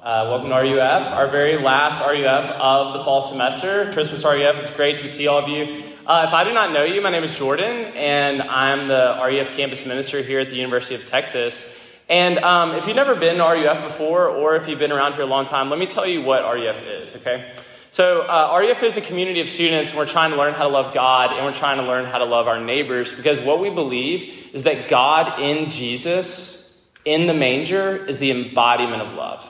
[0.00, 3.90] Uh, welcome to RUF, our very last RUF of the fall semester.
[3.92, 4.60] Christmas RUF.
[4.60, 5.82] It's great to see all of you.
[6.06, 9.56] Uh, if I do not know you, my name is Jordan, and I'm the RUF
[9.56, 11.66] campus minister here at the University of Texas.
[12.10, 15.22] And um, if you've never been to RUF before, or if you've been around here
[15.22, 17.54] a long time, let me tell you what RUF is, okay?
[17.90, 20.68] So, uh, RUF is a community of students, and we're trying to learn how to
[20.68, 23.70] love God, and we're trying to learn how to love our neighbors, because what we
[23.70, 29.48] believe is that God in Jesus, in the manger, is the embodiment of love.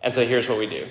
[0.00, 0.90] And so here's what we do.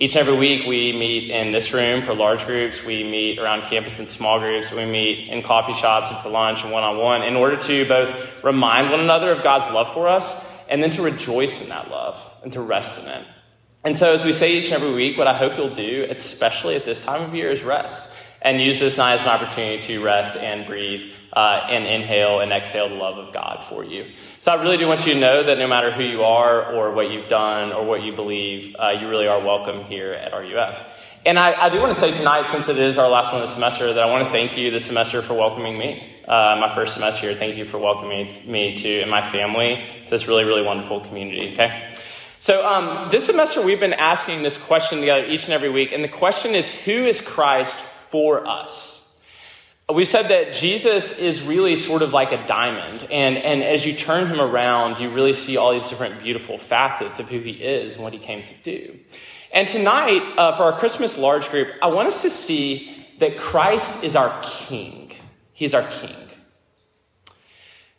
[0.00, 2.84] Each and every week, we meet in this room for large groups.
[2.84, 4.70] We meet around campus in small groups.
[4.70, 7.84] We meet in coffee shops and for lunch and one on one in order to
[7.88, 11.90] both remind one another of God's love for us and then to rejoice in that
[11.90, 13.26] love and to rest in it.
[13.82, 16.76] And so, as we say each and every week, what I hope you'll do, especially
[16.76, 18.08] at this time of year, is rest
[18.40, 22.52] and use this night as an opportunity to rest and breathe uh, and inhale and
[22.52, 24.06] exhale the love of God for you.
[24.40, 26.92] So, I really do want you to know that no matter who you are or
[26.92, 30.84] what you've done or what you believe, uh, you really are welcome here at RUF.
[31.26, 33.48] And I, I do want to say tonight, since it is our last one of
[33.48, 36.14] the semester, that I want to thank you this semester for welcoming me.
[36.28, 37.34] Uh, my first semester here.
[37.34, 41.54] Thank you for welcoming me to and my family to this really, really wonderful community.
[41.54, 41.94] Okay.
[42.38, 46.04] So um, this semester we've been asking this question together each and every week, and
[46.04, 47.76] the question is, who is Christ
[48.10, 48.97] for us?
[49.92, 53.94] We said that Jesus is really sort of like a diamond, and, and as you
[53.94, 57.94] turn him around, you really see all these different beautiful facets of who he is
[57.94, 58.98] and what he came to do.
[59.50, 64.04] And tonight, uh, for our Christmas large group, I want us to see that Christ
[64.04, 65.12] is our King.
[65.54, 66.16] He's our King.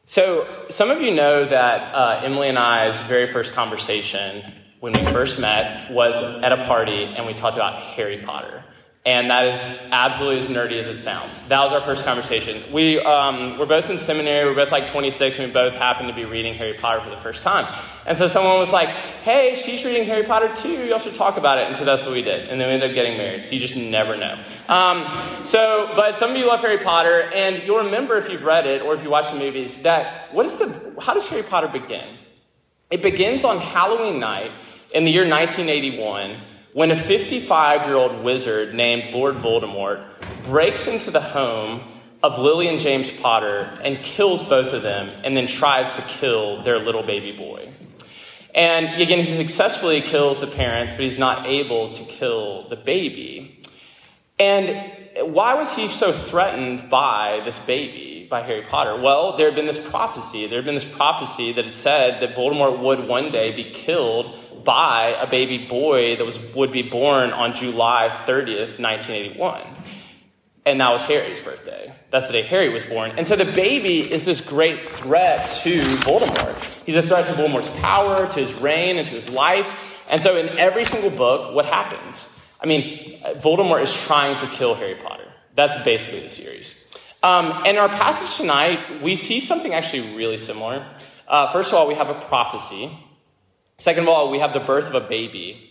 [0.06, 4.44] So, some of you know that uh, Emily and I's very first conversation
[4.80, 8.64] when we first met was at a party and we talked about Harry Potter.
[9.06, 11.42] And that is absolutely as nerdy as it sounds.
[11.48, 12.62] That was our first conversation.
[12.72, 16.10] We um, were both in seminary, we are both like 26, and we both happened
[16.10, 17.74] to be reading Harry Potter for the first time.
[18.06, 21.60] And so someone was like, hey, she's reading Harry Potter too, y'all should talk about
[21.60, 21.68] it.
[21.68, 22.50] And so that's what we did.
[22.50, 23.46] And then we ended up getting married.
[23.46, 24.44] So you just never know.
[24.68, 28.68] Um, so, but some of you love Harry Potter, and you'll remember if you've read
[28.68, 31.70] it or if you watch the movies that what is the, how does Harry Potter
[31.70, 32.18] begin?
[32.92, 34.52] It begins on Halloween night
[34.94, 36.36] in the year 1981
[36.74, 40.04] when a 55 year old wizard named Lord Voldemort
[40.46, 41.82] breaks into the home
[42.22, 46.62] of Lily and James Potter and kills both of them and then tries to kill
[46.64, 47.70] their little baby boy.
[48.54, 53.62] And again, he successfully kills the parents, but he's not able to kill the baby.
[54.40, 54.92] And
[55.34, 58.96] why was he so threatened by this baby, by Harry Potter?
[58.96, 60.48] Well, there had been this prophecy.
[60.48, 64.64] There had been this prophecy that had said that Voldemort would one day be killed
[64.64, 69.62] by a baby boy that was, would be born on July 30th, 1981.
[70.66, 71.94] And that was Harry's birthday.
[72.12, 73.12] That's the day Harry was born.
[73.18, 76.80] And so the baby is this great threat to Voldemort.
[76.86, 79.82] He's a threat to Voldemort's power, to his reign, and to his life.
[80.10, 82.40] And so in every single book, what happens?
[82.62, 85.32] I mean, Voldemort is trying to kill Harry Potter.
[85.56, 86.79] That's basically the series.
[87.22, 90.86] Um, in our passage tonight, we see something actually really similar.
[91.28, 92.98] Uh, first of all, we have a prophecy.
[93.78, 95.70] Second of all, we have the birth of a baby.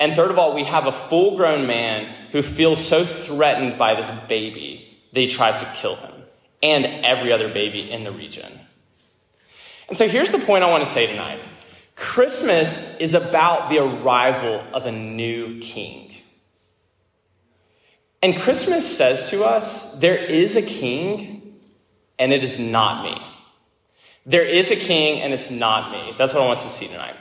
[0.00, 3.94] And third of all, we have a full grown man who feels so threatened by
[3.94, 6.12] this baby that he tries to kill him
[6.62, 8.60] and every other baby in the region.
[9.88, 11.40] And so here's the point I want to say tonight
[11.94, 16.14] Christmas is about the arrival of a new king.
[18.22, 21.54] And Christmas says to us there is a king,
[22.18, 23.22] and it is not me.
[24.26, 26.14] There is a king, and it's not me.
[26.18, 27.14] That's what I want us to see tonight.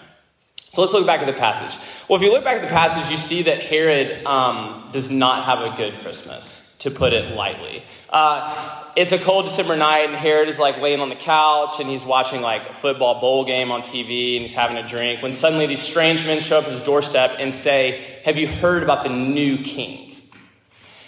[0.73, 1.79] So let's look back at the passage.
[2.07, 5.45] Well, if you look back at the passage, you see that Herod um, does not
[5.45, 7.83] have a good Christmas, to put it lightly.
[8.09, 11.89] Uh, it's a cold December night, and Herod is like laying on the couch, and
[11.89, 15.21] he's watching like a football bowl game on TV, and he's having a drink.
[15.21, 18.83] When suddenly these strange men show up at his doorstep and say, "Have you heard
[18.83, 20.06] about the new king?"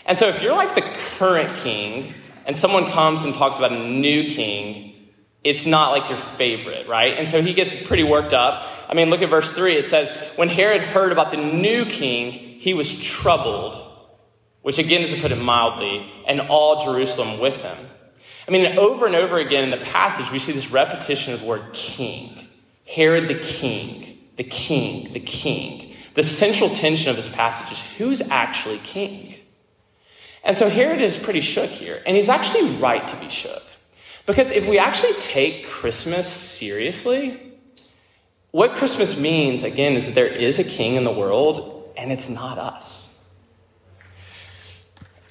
[0.10, 2.16] And so, if you're like the current king,
[2.50, 4.90] and someone comes and talks about a new king,
[5.44, 7.16] it's not like your favorite, right?
[7.16, 8.68] And so he gets pretty worked up.
[8.90, 9.76] I mean, look at verse 3.
[9.76, 13.80] It says, When Herod heard about the new king, he was troubled,
[14.64, 17.78] which again is to put it mildly, and all Jerusalem with him.
[18.48, 21.46] I mean, over and over again in the passage, we see this repetition of the
[21.46, 22.48] word king.
[22.88, 25.94] Herod the king, the king, the king.
[26.16, 29.36] The central tension of this passage is who's actually king?
[30.44, 32.02] And so Herod is pretty shook here.
[32.06, 33.64] And he's actually right to be shook.
[34.26, 37.40] Because if we actually take Christmas seriously,
[38.52, 42.30] what Christmas means, again, is that there is a king in the world, and it's
[42.30, 43.24] not us.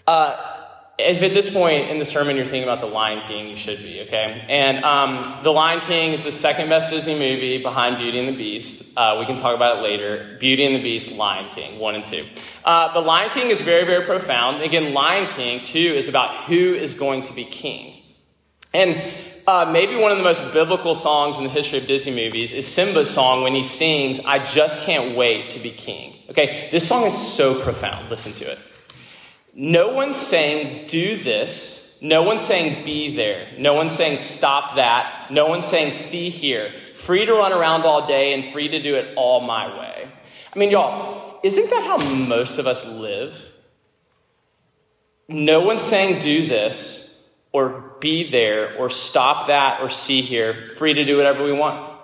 [0.06, 0.57] Uh,
[0.98, 3.78] if at this point in the sermon you're thinking about The Lion King, you should
[3.78, 4.44] be, okay?
[4.48, 8.36] And um, The Lion King is the second best Disney movie behind Beauty and the
[8.36, 8.92] Beast.
[8.96, 10.36] Uh, we can talk about it later.
[10.40, 12.26] Beauty and the Beast, Lion King, one and two.
[12.64, 14.60] Uh, the Lion King is very, very profound.
[14.60, 18.02] Again, Lion King, two, is about who is going to be king.
[18.74, 19.00] And
[19.46, 22.66] uh, maybe one of the most biblical songs in the history of Disney movies is
[22.66, 26.16] Simba's song when he sings, I just can't wait to be king.
[26.28, 28.10] Okay, this song is so profound.
[28.10, 28.58] Listen to it.
[29.60, 31.98] No one's saying, do this.
[32.00, 33.48] No one's saying, be there.
[33.58, 35.32] No one's saying, stop that.
[35.32, 36.72] No one's saying, see here.
[36.94, 40.08] Free to run around all day and free to do it all my way.
[40.54, 43.50] I mean, y'all, isn't that how most of us live?
[45.28, 50.70] No one's saying, do this, or be there, or stop that, or see here.
[50.76, 51.98] Free to do whatever we want.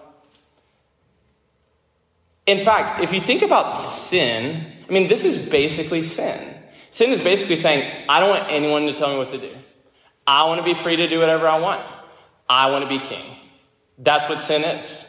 [2.46, 6.53] In fact, if you think about sin, I mean, this is basically sin.
[6.94, 9.50] Sin is basically saying, I don't want anyone to tell me what to do.
[10.29, 11.85] I want to be free to do whatever I want.
[12.49, 13.37] I want to be king.
[13.99, 15.05] That's what sin is.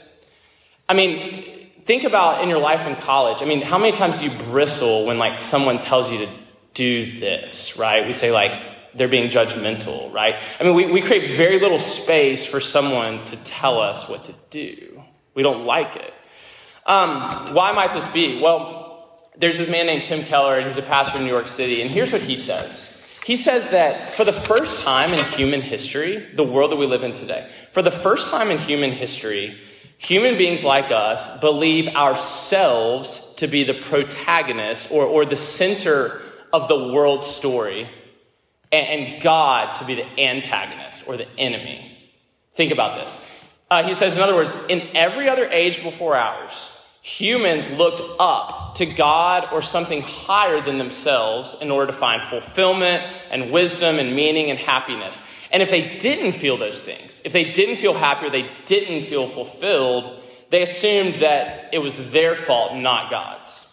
[0.89, 3.43] I mean, think about in your life in college.
[3.43, 6.29] I mean, how many times do you bristle when like someone tells you to
[6.73, 8.07] do this, right?
[8.07, 8.59] We say like
[8.95, 10.41] they're being judgmental, right?
[10.59, 14.33] I mean, we, we create very little space for someone to tell us what to
[14.49, 15.03] do.
[15.35, 16.15] We don't like it.
[16.87, 18.41] Um, why might this be?
[18.41, 18.84] Well,
[19.37, 21.89] there's this man named Tim Keller, and he's a pastor in New York City, and
[21.89, 22.91] here's what he says.
[23.25, 27.03] He says that for the first time in human history, the world that we live
[27.03, 29.59] in today, for the first time in human history,
[29.97, 36.21] human beings like us believe ourselves to be the protagonist or, or the center
[36.53, 37.89] of the world story,
[38.71, 41.97] and, and God to be the antagonist or the enemy.
[42.53, 43.19] Think about this.
[43.71, 46.71] Uh, he says, in other words, in every other age before ours,
[47.05, 53.03] humans looked up to God or something higher than themselves in order to find fulfillment
[53.29, 55.21] and wisdom and meaning and happiness.
[55.51, 59.03] And if they didn't feel those things, if they didn't feel happy or they didn't
[59.03, 60.19] feel fulfilled,
[60.49, 63.71] they assumed that it was their fault, not God's.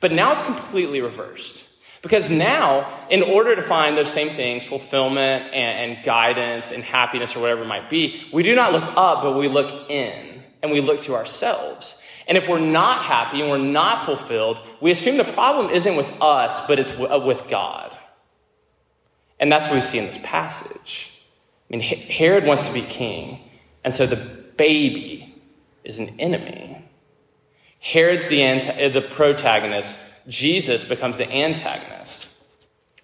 [0.00, 1.68] But now it's completely reversed.
[2.02, 7.36] Because now, in order to find those same things, fulfillment and, and, guidance and happiness
[7.36, 10.72] or whatever it might be, we do not look up, but we look in and
[10.72, 12.00] we look to ourselves.
[12.26, 16.10] And if we're not happy and we're not fulfilled, we assume the problem isn't with
[16.20, 17.96] us, but it's uh, with God.
[19.38, 21.10] And that's what we see in this passage.
[21.70, 23.40] I mean, Herod wants to be king,
[23.82, 25.34] and so the baby
[25.82, 26.82] is an enemy.
[27.80, 29.98] Herod's the, anti- uh, the protagonist,
[30.28, 32.30] Jesus becomes the antagonist.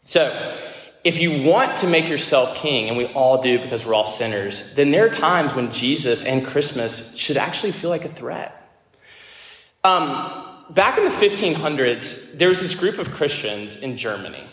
[0.04, 0.56] So,
[1.02, 4.74] if you want to make yourself king, and we all do because we're all sinners,
[4.74, 8.59] then there are times when Jesus and Christmas should actually feel like a threat.
[9.82, 14.46] Um, back in the 1500s, there was this group of Christians in Germany.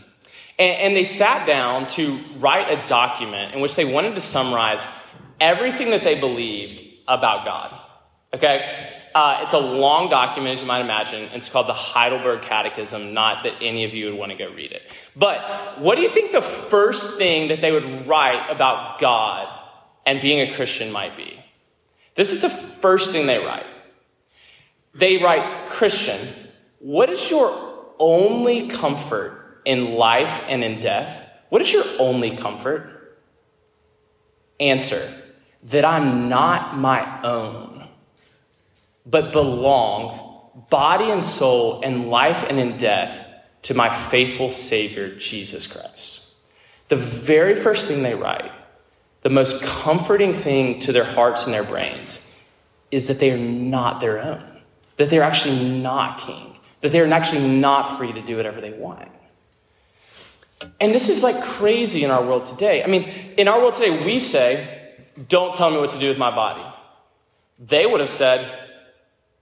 [0.59, 4.85] And, and, they sat down to write a document in which they wanted to summarize
[5.39, 7.79] everything that they believed about God.
[8.33, 8.89] Okay?
[9.13, 11.23] Uh, it's a long document, as you might imagine.
[11.23, 14.49] And it's called the Heidelberg Catechism, not that any of you would want to go
[14.51, 14.83] read it.
[15.15, 19.47] But what do you think the first thing that they would write about God
[20.05, 21.43] and being a Christian might be?
[22.15, 23.65] This is the first thing they write.
[24.97, 26.19] They write, Christian,
[26.79, 27.55] what is your
[27.99, 31.23] only comfort in life and in death?
[31.49, 33.15] What is your only comfort?
[34.59, 35.07] Answer,
[35.65, 37.87] that I'm not my own,
[39.05, 43.23] but belong, body and soul, in life and in death,
[43.63, 46.25] to my faithful Savior, Jesus Christ.
[46.87, 48.51] The very first thing they write,
[49.21, 52.35] the most comforting thing to their hearts and their brains,
[52.89, 54.56] is that they are not their own
[54.97, 59.09] that they're actually not king, that they're actually not free to do whatever they want.
[60.79, 62.83] And this is like crazy in our world today.
[62.83, 63.03] I mean,
[63.37, 64.95] in our world today, we say,
[65.29, 66.65] don't tell me what to do with my body.
[67.59, 68.51] They would have said,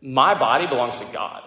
[0.01, 1.41] my body belongs to God.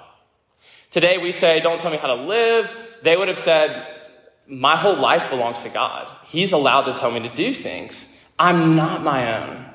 [0.91, 2.75] Today, we say, don't tell me how to live.
[3.03, 4.01] They would have said,
[4.47, 6.11] my whole life belongs to God.
[6.27, 8.25] He's allowed to tell me to do things.
[8.39, 9.67] I'm not my own.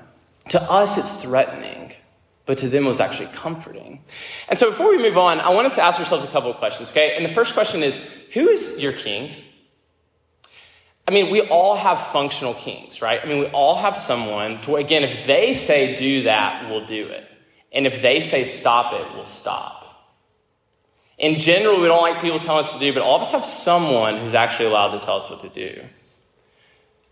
[0.50, 1.83] To us, it's threatening
[2.46, 4.04] but to them was actually comforting.
[4.50, 6.58] And so before we move on, I want us to ask ourselves a couple of
[6.58, 7.16] questions, okay?
[7.16, 7.98] And the first question is
[8.34, 9.34] who is your king?
[11.08, 13.20] I mean, we all have functional kings, right?
[13.22, 17.08] I mean, we all have someone to, again, if they say do that, we'll do
[17.08, 17.26] it.
[17.74, 19.84] And if they say stop it, we'll stop.
[21.18, 23.46] In general, we don't like people telling us to do, but all of us have
[23.46, 25.84] someone who's actually allowed to tell us what to do.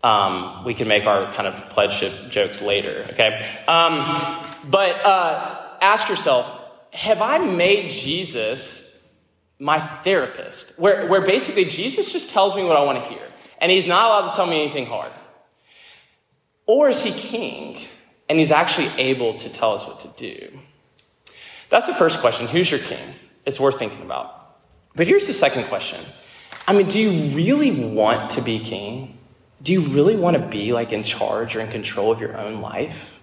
[0.02, 3.48] Um, we can make our kind of pledgeship jokes later, okay?
[3.68, 6.58] Um, but uh, ask yourself
[6.92, 9.08] have I made Jesus
[9.58, 10.78] my therapist?
[10.78, 13.26] Where, where basically Jesus just tells me what I want to hear,
[13.58, 15.12] and he's not allowed to tell me anything hard.
[16.66, 17.78] Or is he king,
[18.28, 20.58] and he's actually able to tell us what to do?
[21.70, 22.46] That's the first question.
[22.46, 23.14] Who's your king?
[23.46, 24.58] It's worth thinking about.
[24.94, 26.00] But here's the second question
[26.66, 29.18] I mean, do you really want to be king?
[29.62, 32.60] Do you really want to be like in charge or in control of your own
[32.60, 33.20] life?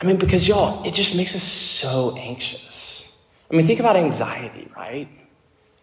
[0.00, 3.16] I mean, because y'all, it just makes us so anxious.
[3.50, 5.08] I mean, think about anxiety, right?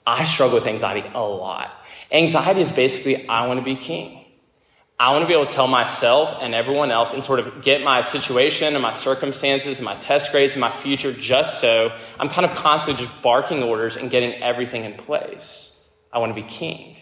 [0.05, 1.71] I struggle with anxiety a lot.
[2.11, 4.25] Anxiety is basically, I want to be king.
[4.99, 7.81] I want to be able to tell myself and everyone else and sort of get
[7.81, 12.29] my situation and my circumstances and my test grades and my future just so I'm
[12.29, 15.79] kind of constantly just barking orders and getting everything in place.
[16.11, 16.95] I want to be king.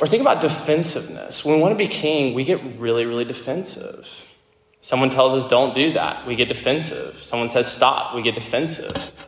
[0.00, 1.44] Or think about defensiveness.
[1.44, 4.26] When we want to be king, we get really, really defensive.
[4.82, 7.16] Someone tells us don't do that, we get defensive.
[7.22, 9.26] Someone says stop, we get defensive.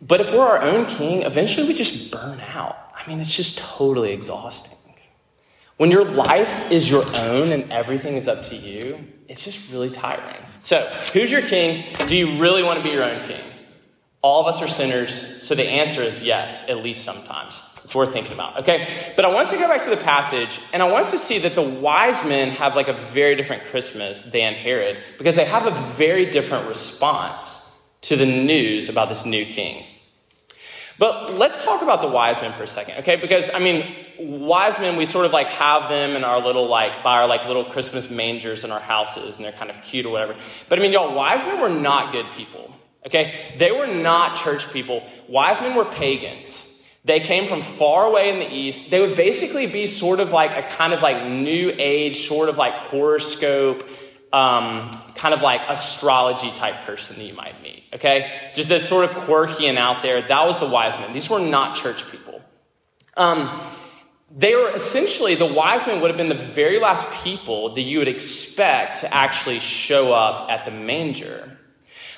[0.00, 2.76] But if we're our own king, eventually we just burn out.
[2.94, 4.78] I mean, it's just totally exhausting.
[5.76, 9.90] When your life is your own and everything is up to you, it's just really
[9.90, 10.44] tiring.
[10.62, 11.86] So, who's your king?
[12.06, 13.42] Do you really want to be your own king?
[14.22, 17.62] All of us are sinners, so the answer is yes, at least sometimes.
[17.84, 19.12] It's worth thinking about, okay?
[19.16, 21.18] But I want us to go back to the passage, and I want us to
[21.18, 25.44] see that the wise men have like a very different Christmas than Herod, because they
[25.44, 29.84] have a very different response to the news about this new king.
[30.98, 33.16] But let's talk about the wise men for a second, okay?
[33.16, 37.02] Because, I mean, wise men, we sort of like have them in our little, like,
[37.02, 40.10] by our like little Christmas mangers in our houses, and they're kind of cute or
[40.10, 40.36] whatever.
[40.68, 42.74] But I mean, y'all, wise men were not good people,
[43.06, 43.56] okay?
[43.58, 45.02] They were not church people.
[45.26, 46.69] Wise men were pagans.
[47.04, 48.90] They came from far away in the east.
[48.90, 52.58] They would basically be sort of like a kind of like new age, sort of
[52.58, 53.88] like horoscope,
[54.32, 58.30] um, kind of like astrology type person that you might meet, okay?
[58.54, 60.28] Just this sort of quirky and out there.
[60.28, 61.12] That was the wise men.
[61.12, 62.42] These were not church people.
[63.16, 63.60] Um,
[64.36, 67.98] they were essentially, the wise men would have been the very last people that you
[67.98, 71.58] would expect to actually show up at the manger.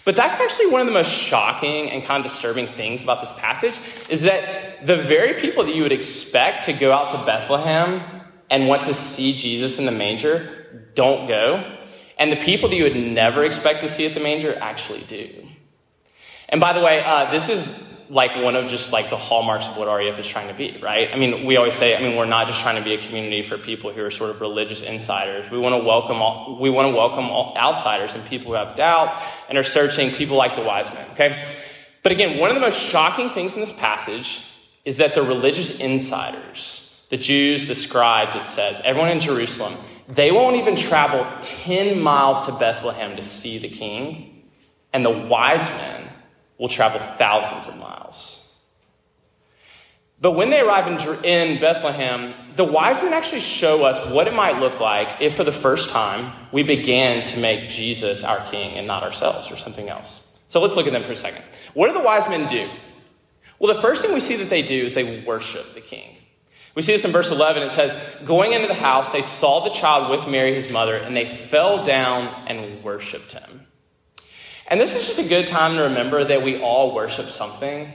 [0.05, 3.33] But that's actually one of the most shocking and kind of disturbing things about this
[3.33, 3.79] passage
[4.09, 8.67] is that the very people that you would expect to go out to Bethlehem and
[8.67, 11.79] want to see Jesus in the manger don't go.
[12.19, 15.49] And the people that you would never expect to see at the manger actually do.
[16.49, 19.79] And by the way, uh, this is like one of just like the hallmarks of
[19.79, 21.09] what RUF is trying to be, right?
[21.11, 23.43] I mean, we always say, I mean, we're not just trying to be a community
[23.43, 25.51] for people who are sort of religious insiders.
[25.51, 28.77] We want to welcome all, we want to welcome all outsiders and people who have
[28.77, 29.15] doubts
[29.49, 31.43] and are searching, people like the wise men, okay?
[32.03, 34.45] But again, one of the most shocking things in this passage
[34.85, 39.73] is that the religious insiders, the Jews, the scribes, it says, everyone in Jerusalem,
[40.07, 44.45] they won't even travel 10 miles to Bethlehem to see the king,
[44.93, 46.12] and the wise men
[46.63, 48.57] will travel thousands of miles.
[50.21, 50.87] But when they arrive
[51.25, 55.43] in, Bethlehem, the wise men actually show us what it might look like if, for
[55.43, 59.89] the first time, we began to make Jesus our king and not ourselves or something
[59.89, 60.25] else.
[60.47, 61.43] So let's look at them for a second.
[61.75, 62.71] What do the wise men do?
[63.59, 66.15] Well, the first thing we see that they do is they worship the king.
[66.77, 67.65] We see this in verse 11.
[67.65, 71.17] It says, Going into the house, they saw the child with Mary, his mother, and
[71.17, 73.67] they fell down and worshiped him.
[74.73, 77.93] And this is just a good time to remember that we all worship something.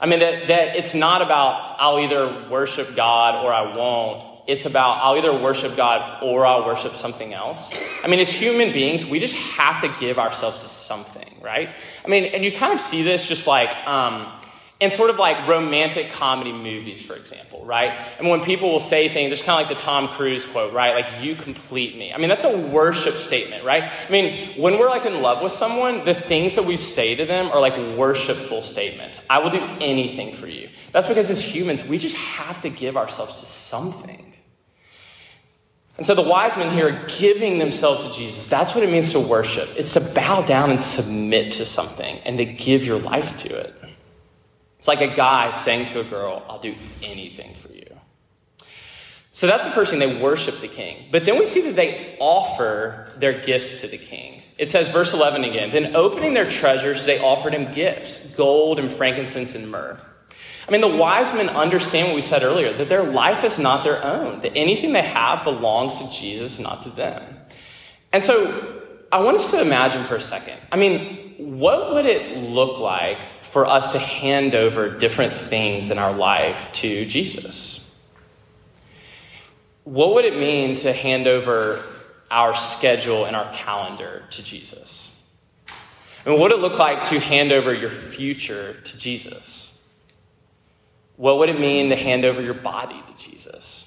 [0.00, 4.44] I mean, that, that it's not about I'll either worship God or I won't.
[4.46, 7.72] It's about I'll either worship God or I'll worship something else.
[8.04, 11.70] I mean, as human beings, we just have to give ourselves to something, right?
[12.04, 14.39] I mean, and you kind of see this just like, um,
[14.80, 18.00] in sort of like romantic comedy movies, for example, right?
[18.18, 21.04] And when people will say things, there's kind of like the Tom Cruise quote, right?
[21.04, 22.12] Like, you complete me.
[22.14, 23.84] I mean, that's a worship statement, right?
[23.84, 27.26] I mean, when we're like in love with someone, the things that we say to
[27.26, 29.24] them are like worshipful statements.
[29.28, 30.70] I will do anything for you.
[30.92, 34.32] That's because as humans, we just have to give ourselves to something.
[35.98, 38.46] And so the wise men here are giving themselves to Jesus.
[38.46, 39.68] That's what it means to worship.
[39.76, 43.74] It's to bow down and submit to something and to give your life to it.
[44.80, 47.84] It's like a guy saying to a girl, I'll do anything for you.
[49.30, 50.00] So that's the first thing.
[50.00, 51.08] They worship the king.
[51.12, 54.40] But then we see that they offer their gifts to the king.
[54.56, 58.90] It says, verse 11 again, then opening their treasures, they offered him gifts gold and
[58.90, 60.00] frankincense and myrrh.
[60.66, 63.84] I mean, the wise men understand what we said earlier that their life is not
[63.84, 67.36] their own, that anything they have belongs to Jesus, not to them.
[68.14, 68.80] And so
[69.12, 70.58] I want us to imagine for a second.
[70.70, 75.98] I mean, what would it look like for us to hand over different things in
[75.98, 77.98] our life to Jesus?
[79.84, 81.82] What would it mean to hand over
[82.30, 85.10] our schedule and our calendar to Jesus?
[86.24, 89.72] And what would it look like to hand over your future to Jesus?
[91.16, 93.79] What would it mean to hand over your body to Jesus?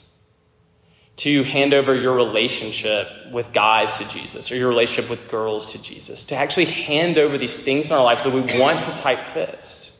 [1.15, 5.81] To hand over your relationship with guys to Jesus or your relationship with girls to
[5.81, 9.23] Jesus, to actually hand over these things in our life that we want to tight
[9.23, 9.91] fist.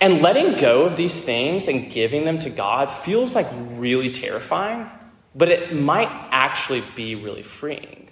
[0.00, 4.90] And letting go of these things and giving them to God feels like really terrifying,
[5.34, 8.10] but it might actually be really freeing.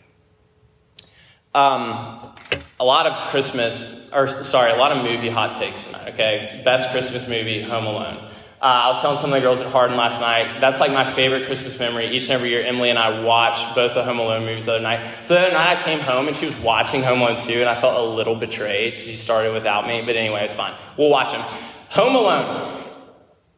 [1.54, 2.34] Um,
[2.80, 6.62] a lot of Christmas, or sorry, a lot of movie hot takes tonight, okay?
[6.64, 8.30] Best Christmas movie, Home Alone.
[8.64, 10.58] Uh, I was telling some of the girls at Hardin last night.
[10.58, 12.06] That's like my favorite Christmas memory.
[12.06, 14.82] Each and every year, Emily and I watch both the Home Alone movies the other
[14.82, 15.04] night.
[15.22, 17.68] So the other night, I came home and she was watching Home Alone 2, and
[17.68, 19.02] I felt a little betrayed.
[19.02, 20.72] She started without me, but anyway, it's fine.
[20.96, 21.42] We'll watch them.
[21.90, 22.84] Home Alone.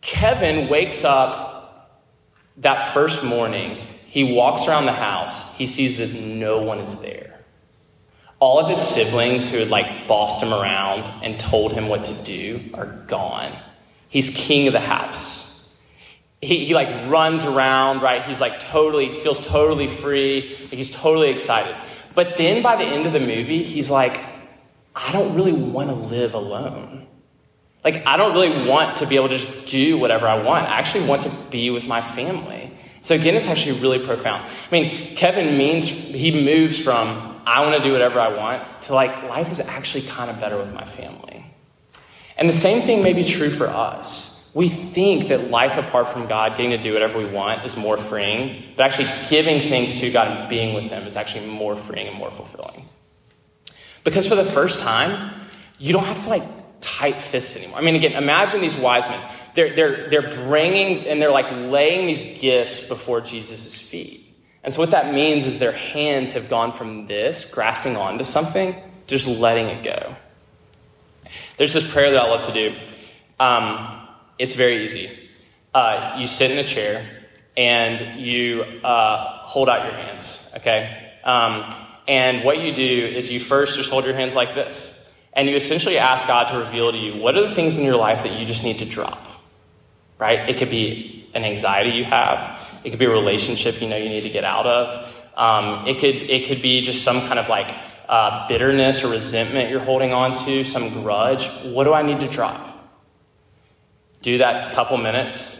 [0.01, 2.03] Kevin wakes up
[2.57, 3.79] that first morning.
[4.07, 5.57] He walks around the house.
[5.57, 7.45] He sees that no one is there.
[8.41, 12.25] All of his siblings who had like bossed him around and told him what to
[12.25, 13.57] do are gone.
[14.17, 15.69] He's king of the house.
[16.41, 18.23] He, he like runs around, right?
[18.23, 20.55] He's like totally, feels totally free.
[20.71, 21.77] He's totally excited.
[22.15, 24.19] But then by the end of the movie, he's like,
[24.95, 27.07] I don't really want to live alone.
[27.85, 30.65] Like, I don't really want to be able to just do whatever I want.
[30.65, 32.73] I actually want to be with my family.
[33.03, 34.49] So again, it's actually really profound.
[34.51, 38.95] I mean, Kevin means he moves from I want to do whatever I want to
[38.95, 41.45] like life is actually kind of better with my family.
[42.37, 44.51] And the same thing may be true for us.
[44.55, 47.97] We think that life apart from God, getting to do whatever we want, is more
[47.97, 52.09] freeing, but actually giving things to God and being with Him is actually more freeing
[52.09, 52.89] and more fulfilling.
[54.03, 56.43] Because for the first time, you don't have to like
[56.81, 57.79] tight fists anymore.
[57.79, 59.21] I mean, again, imagine these wise men.
[59.55, 64.23] They're, they're, they're bringing and they're like laying these gifts before Jesus' feet.
[64.63, 68.75] And so what that means is their hands have gone from this, grasping onto something,
[68.75, 70.17] to just letting it go.
[71.57, 72.77] There's this prayer that I love to do.
[73.39, 74.09] Um,
[74.39, 75.11] it's very easy.
[75.75, 77.07] Uh, you sit in a chair
[77.57, 81.13] and you uh, hold out your hands, okay?
[81.25, 81.75] Um,
[82.09, 84.93] and what you do is you first just hold your hands like this.
[85.33, 87.97] And you essentially ask God to reveal to you what are the things in your
[87.97, 89.27] life that you just need to drop,
[90.19, 90.49] right?
[90.49, 94.09] It could be an anxiety you have, it could be a relationship you know you
[94.09, 95.15] need to get out of.
[95.37, 97.71] Um, it, could, it could be just some kind of like
[98.09, 102.29] uh, bitterness or resentment you're holding on to, some grudge, what do I need to
[102.29, 102.73] drop?
[104.23, 105.57] Do that couple minutes,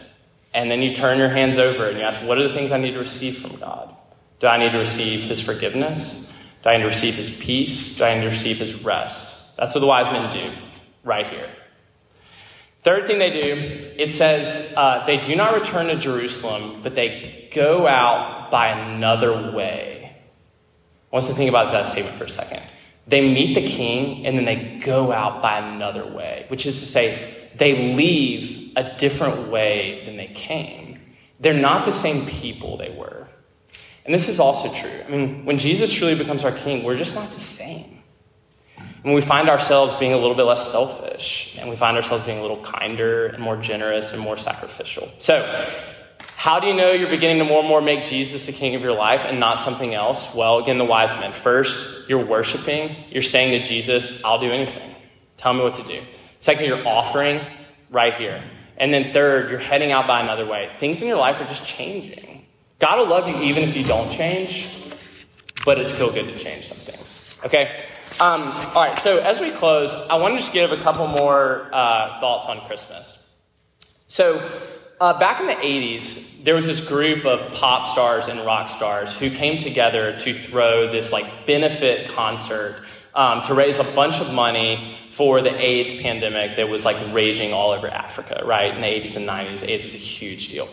[0.53, 2.77] and then you turn your hands over and you ask, what are the things I
[2.77, 3.95] need to receive from God?
[4.39, 6.29] Do I need to receive His forgiveness?
[6.63, 7.97] Do I need to receive His peace?
[7.97, 9.57] Do I need to receive His rest?
[9.57, 10.51] That's what the wise men do
[11.03, 11.49] right here.
[12.83, 17.49] Third thing they do, it says uh, they do not return to Jerusalem, but they
[17.53, 19.96] go out by another way.
[21.11, 22.61] I want us to think about that statement for a second.
[23.07, 26.85] They meet the king and then they go out by another way, which is to
[26.85, 30.99] say, they leave a different way than they came.
[31.39, 33.27] They're not the same people they were.
[34.05, 35.01] And this is also true.
[35.05, 38.01] I mean, when Jesus truly becomes our king, we're just not the same.
[39.01, 42.39] When we find ourselves being a little bit less selfish, and we find ourselves being
[42.39, 45.09] a little kinder and more generous and more sacrificial.
[45.17, 45.41] So,
[46.37, 48.83] how do you know you're beginning to more and more make Jesus the king of
[48.83, 50.35] your life and not something else?
[50.35, 51.33] Well, again, the wise men.
[51.33, 52.95] First, you're worshiping.
[53.09, 54.95] You're saying to Jesus, I'll do anything.
[55.37, 55.99] Tell me what to do.
[56.37, 57.43] Second, you're offering
[57.89, 58.43] right here.
[58.77, 60.69] And then third, you're heading out by another way.
[60.79, 62.45] Things in your life are just changing.
[62.77, 64.69] God will love you even if you don't change,
[65.65, 67.35] but it's still good to change some things.
[67.45, 67.83] Okay?
[68.19, 71.67] Um, all right, so as we close, I want to just give a couple more
[71.73, 73.27] uh, thoughts on Christmas.
[74.07, 74.47] So,
[74.99, 79.13] uh, back in the 80s, there was this group of pop stars and rock stars
[79.13, 82.81] who came together to throw this like benefit concert
[83.13, 87.53] um, to raise a bunch of money for the AIDS pandemic that was like raging
[87.53, 88.73] all over Africa, right?
[88.73, 90.69] In the 80s and 90s, AIDS was a huge deal.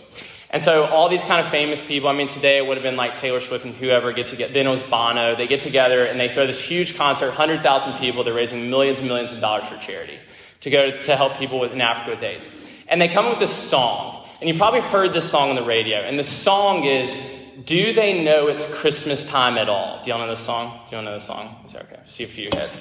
[0.50, 2.96] And so all these kind of famous people, I mean, today it would have been
[2.96, 4.52] like Taylor Swift and whoever get together.
[4.52, 5.34] Then it was Bono.
[5.34, 8.22] They get together and they throw this huge concert, 100,000 people.
[8.22, 10.18] They're raising millions and millions of dollars for charity
[10.60, 12.48] to go to help people in Africa with AIDS.
[12.86, 14.13] And they come up with this song.
[14.44, 16.02] And you probably heard this song on the radio.
[16.02, 17.16] And the song is,
[17.64, 20.02] Do They Know It's Christmas Time at All?
[20.04, 20.80] Do y'all know this song?
[20.84, 21.64] Do y'all know this song?
[21.64, 21.98] Is okay?
[22.04, 22.78] See a few heads.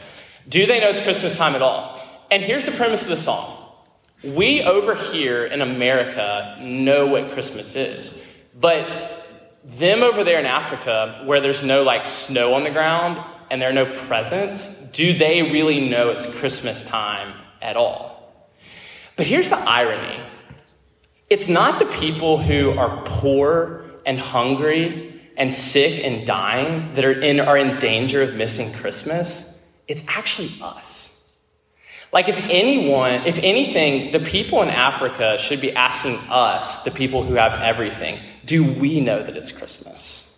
[0.49, 2.01] Do they know it's Christmas time at all?
[2.29, 3.65] And here's the premise of the song.
[4.25, 8.21] We over here in America know what Christmas is.
[8.53, 9.25] But
[9.63, 13.69] them over there in Africa, where there's no like snow on the ground and there
[13.69, 18.43] are no presents, do they really know it's Christmas time at all?
[19.15, 20.19] But here's the irony
[21.33, 27.19] it's not the people who are poor and hungry and sick and dying that are
[27.19, 29.59] in, are in danger of missing Christmas.
[29.87, 31.27] It's actually us.
[32.11, 37.23] Like, if anyone, if anything, the people in Africa should be asking us, the people
[37.23, 40.31] who have everything, do we know that it's Christmas?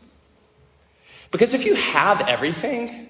[1.30, 3.10] Because if you have everything,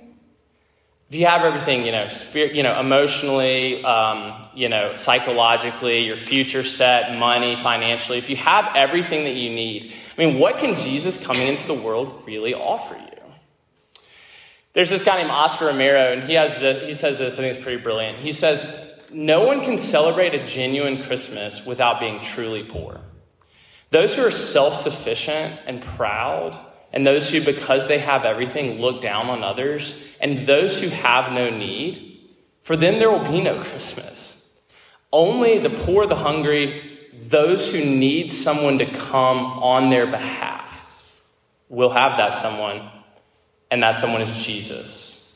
[1.16, 6.18] if you have everything, you know, spirit, you know, emotionally, um, you know, psychologically, your
[6.18, 10.78] future set, money, financially, if you have everything that you need, I mean, what can
[10.78, 14.04] Jesus coming into the world really offer you?
[14.74, 17.56] There's this guy named Oscar Romero, and he has the, he says this, I think
[17.56, 18.18] it's pretty brilliant.
[18.18, 18.70] He says,
[19.10, 23.00] No one can celebrate a genuine Christmas without being truly poor.
[23.90, 26.60] Those who are self sufficient and proud,
[26.96, 31.34] and those who, because they have everything, look down on others, and those who have
[31.34, 32.20] no need,
[32.62, 34.50] for them there will be no Christmas.
[35.12, 41.22] Only the poor, the hungry, those who need someone to come on their behalf
[41.68, 42.90] will have that someone
[43.70, 45.36] and that someone is Jesus.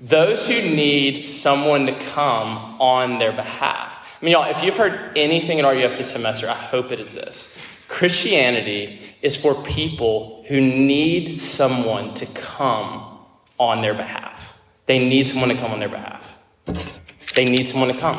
[0.00, 3.98] Those who need someone to come on their behalf.
[4.20, 7.14] I mean, y'all, if you've heard anything at RUF this semester, I hope it is
[7.14, 7.56] this.
[7.88, 13.18] Christianity is for people who need someone to come
[13.58, 14.60] on their behalf.
[14.86, 16.38] They need someone to come on their behalf.
[17.34, 18.18] They need someone to come.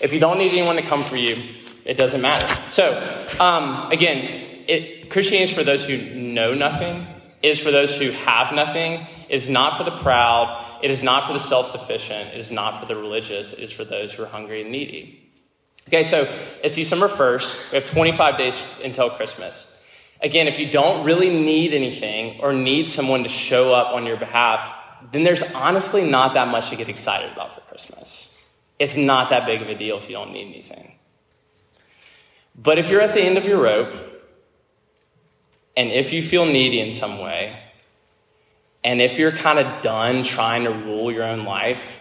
[0.00, 1.36] If you don't need anyone to come for you,
[1.84, 2.46] it doesn't matter.
[2.70, 7.06] So, um, again, it, Christianity is for those who know nothing
[7.42, 11.26] is for those who have nothing, it is not for the proud, it is not
[11.26, 14.22] for the self sufficient, it is not for the religious, it is for those who
[14.22, 15.19] are hungry and needy.
[15.90, 17.72] Okay, so it's December 1st.
[17.72, 19.76] We have 25 days until Christmas.
[20.20, 24.16] Again, if you don't really need anything or need someone to show up on your
[24.16, 24.60] behalf,
[25.10, 28.32] then there's honestly not that much to get excited about for Christmas.
[28.78, 30.92] It's not that big of a deal if you don't need anything.
[32.54, 33.94] But if you're at the end of your rope,
[35.76, 37.58] and if you feel needy in some way,
[38.84, 41.98] and if you're kind of done trying to rule your own life,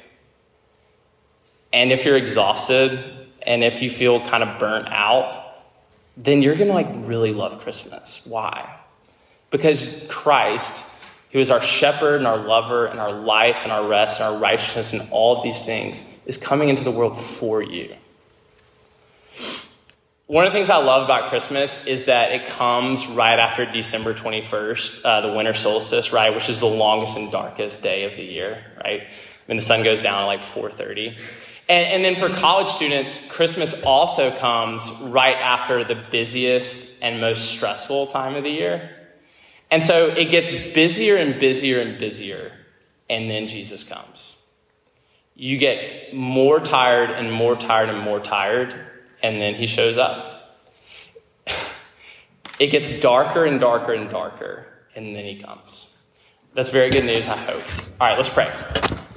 [1.74, 5.56] and if you're exhausted, and if you feel kind of burnt out,
[6.18, 8.22] then you're going to like really love Christmas.
[8.26, 8.78] Why?
[9.52, 10.86] Because Christ,
[11.32, 14.40] who is our shepherd and our lover and our life and our rest and our
[14.40, 17.96] righteousness and all of these things, is coming into the world for you.
[20.30, 24.14] One of the things I love about Christmas is that it comes right after December
[24.14, 28.24] 21st, uh, the winter solstice, right, which is the longest and darkest day of the
[28.24, 29.08] year, right?
[29.48, 31.18] When the sun goes down at like 4:30.
[31.70, 37.52] And, and then for college students, Christmas also comes right after the busiest and most
[37.52, 38.90] stressful time of the year.
[39.72, 42.52] And so it gets busier and busier and busier,
[43.10, 44.36] and then Jesus comes.
[45.36, 48.88] You get more tired and more tired and more tired
[49.22, 50.58] and then he shows up.
[52.60, 55.90] it gets darker and darker and darker, and then he comes.
[56.54, 57.64] That's very good news, I hope.
[58.00, 58.52] All right, let's pray.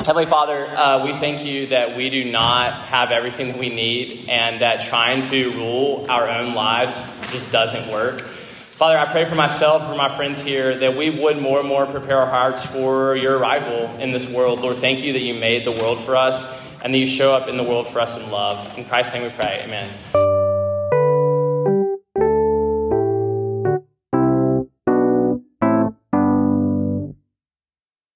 [0.04, 4.28] Heavenly Father, uh, we thank you that we do not have everything that we need
[4.28, 6.96] and that trying to rule our own lives
[7.30, 8.20] just doesn't work.
[8.20, 11.86] Father, I pray for myself, for my friends here, that we would more and more
[11.86, 14.60] prepare our hearts for your arrival in this world.
[14.60, 16.44] Lord, thank you that you made the world for us
[16.82, 18.76] and that you show up in the world for us in love.
[18.76, 19.62] In Christ's name we pray.
[19.64, 20.31] Amen.